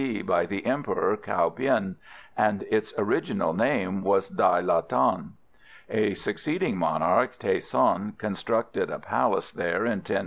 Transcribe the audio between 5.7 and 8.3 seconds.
A succeeding monarch, Thay Son,